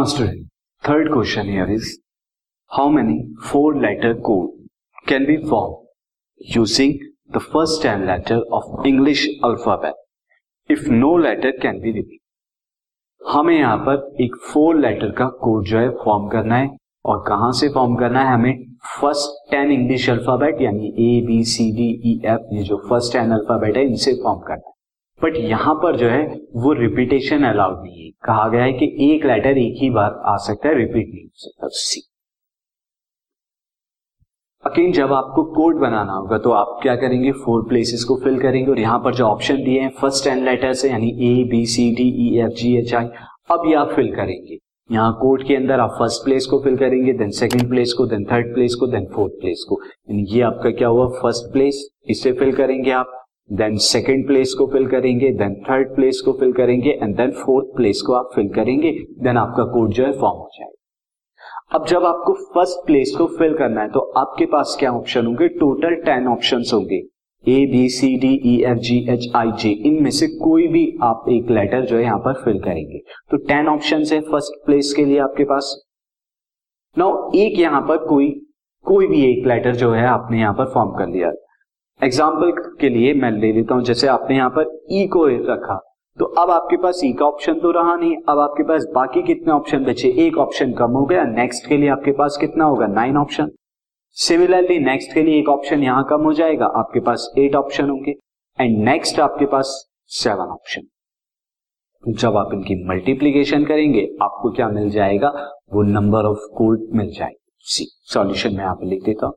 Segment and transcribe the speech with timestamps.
[0.00, 0.46] Now student
[0.82, 1.88] third question here is
[2.70, 3.16] how many
[3.46, 5.74] four letter code can be form
[6.56, 6.94] using
[7.32, 12.18] the first ten letter of English alphabet if no letter can be repeat
[13.20, 16.70] हमें यहाँ पर एक four letter का code जो है form करना है।
[17.04, 18.64] और कहाँ से फॉर्म करना है हमें?
[19.00, 23.32] फ़र्स्ट टेन इंग्लिश अल्फ़ाबेट यानी A B C D E F ये जो फ़र्स्ट टेन
[23.32, 24.78] अल्फ़ाबेट है, इनसे फॉर्म करना है।
[25.20, 26.22] बट यहाँ पर जो है,
[26.56, 30.36] वो रिपीटेशन अलाउड नहीं है। कहा गया है कि एक लेटर एक ही बार आ
[30.46, 32.02] सकता है रिपीट नहीं हो सकता सी
[34.64, 37.30] अगेन जब आपको कोड बनाना होगा तो आप क्या करेंगे?
[37.34, 40.84] फोर प्लेसेस को फिल करेंगे और यहाँ पर जो ऑप्शन दिए हैं फ़र्स्ट टेन लेटर्स
[40.84, 43.06] है, यानी A B C D E F G H I
[43.50, 44.58] अब ये आप फिल करेंगे।
[44.90, 48.24] यहाँ कोड के अंदर आप फ़र्स्ट प्लेस को फिल करेंगे देन सेकंड प्लेस को देन
[48.32, 51.06] थर्ड प्लेस को देन फोर्थ प्लेस को। यानी ये आपका क्या हुआ?
[51.22, 53.19] फ़र्स्ट प्लेस इसे फिल करेंगे आप।
[53.50, 57.76] देन सेकेंड प्लेस को फिल करेंगे देन थर्ड प्लेस को फिल करेंगे एंड देन फोर्थ
[57.76, 58.90] प्लेस को आप फिल करेंगे
[59.22, 63.56] देन आपका कोड जो है फॉर्म हो जाएगा। अब जब आपको फ़र्स्ट प्लेस को फिल
[63.58, 65.48] करना है तो आपके पास क्या ऑप्शन होंगे?
[65.48, 67.02] टोटल टेन ऑप्शन होंगे।
[67.44, 71.24] A B C D E F G H I J इनमें से कोई भी आप
[71.30, 72.98] एक लेटर जो है यहाँ पर फिल करेंगे।
[73.30, 75.74] तो टेन ऑप्शन है फ़र्स्ट प्लेस के लिए आपके पास।
[76.96, 78.32] नाउ एक यहाँ पर कोई
[78.84, 81.30] कोई भी एक लेटर जो है आपने यहाँ पर फॉर्म कर लिया।
[82.00, 85.78] एग्ज़ाम्पल के लिए मैं ले लेता हूँ, जैसे आपने यहाँ पर ई को रखा।
[86.18, 89.52] तो अब आपके पास ई का ऑप्शन तो रहा नहीं, अब आपके पास बाकी कितने
[89.52, 90.08] ऑप्शन बचे?
[90.26, 92.86] एक ऑप्शन कम हो गया नेक्स्ट के लिए आपके पास कितना होगा?
[92.88, 93.50] नाइन ऑप्शन
[94.16, 98.14] सिमिलरली नेक्स्ट के लिए एक ऑप्शन यहाँ कम हो जाएगा, आपके पास एट ऑप्शन होंगे
[98.58, 99.74] एंड नेक्स्ट आपके पास
[100.12, 100.86] सेवन ऑप्शन
[102.04, 105.28] जब आप इनकी मल्टीप्लीकेशन करेंगे, आपको क्या मिल जाएगा?
[105.72, 109.34] वो नंबर ऑफ़ कोड मिल जाएगी। सी सॉल्यूशन में आप लिख देता हूँ।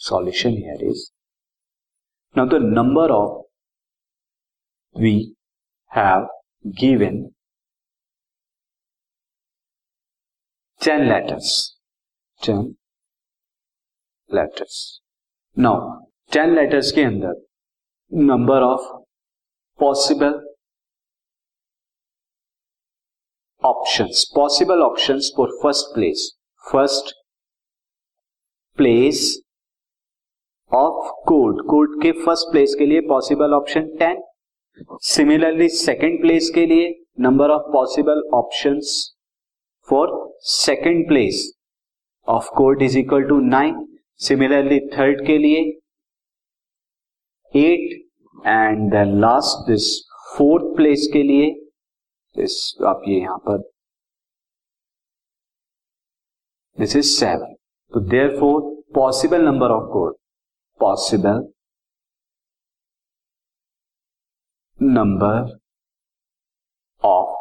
[0.00, 1.04] Solution here is
[2.35, 3.45] Now the number of
[4.93, 5.35] we
[5.89, 6.27] have
[6.75, 7.33] given
[10.81, 11.75] 10 letters.
[12.41, 12.77] 10
[14.29, 15.01] letters.
[15.55, 17.33] Now 10 letters के अंदर
[18.11, 18.79] number of
[19.79, 20.41] possible
[23.63, 24.25] options.
[24.35, 26.31] Possible options for first place.
[26.71, 27.13] First
[28.77, 29.40] place
[30.72, 34.22] of code code के first place के लिए possible option ten
[35.04, 36.88] similarly second place के लिए
[37.20, 38.78] number of possible option
[39.88, 40.12] for
[40.50, 41.50] second place
[42.28, 43.86] of code is equal to nine
[44.20, 45.60] similarly third के लिए
[47.54, 47.92] eight
[48.36, 49.90] and then last this
[50.36, 51.50] fourth place के लिए
[52.36, 52.56] this
[52.86, 53.58] आप ये यहाँ पर
[56.78, 57.54] दिस इज़ सेवन
[57.92, 58.60] तो there four
[58.94, 60.16] possible number of code
[60.82, 61.42] possible
[64.80, 65.58] number
[67.02, 67.34] of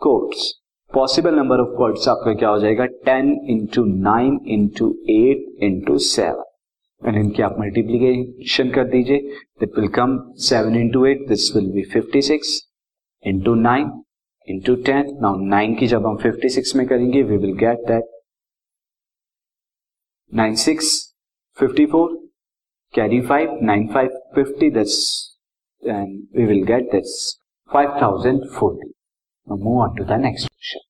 [0.00, 0.52] codes
[0.90, 2.86] possible number of codes आपका क्या हो जाएगा?
[3.06, 9.18] Ten into nine into eight into seven and इनकी आप मल्टीप्लीकेशन कर दीजिए।
[9.60, 10.18] That will come
[10.48, 12.58] seven into eight this will be fifty six
[13.24, 13.90] into nine
[14.48, 18.12] into ten now nine की जब हम फिफ्टी सिक्स में करेंगे we will get that
[20.32, 20.92] nine six
[21.58, 22.23] fifty four
[22.94, 25.32] carry 5 9 5 50 that's
[25.82, 27.38] and we will get this
[27.70, 28.78] 5040
[29.48, 30.80] now move on to the next question.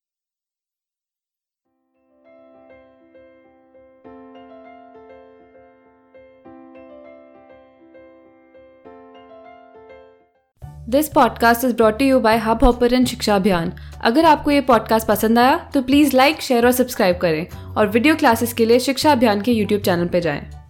[10.88, 13.72] This podcast is brought you by hub and Shiksha Abhiyan
[14.02, 18.16] अगर आपको ये podcast पसंद आया तो please like share और subscribe करें और video
[18.16, 20.63] classes के लिए शिक्षा अभियान के यूट्यूब चैनल पर।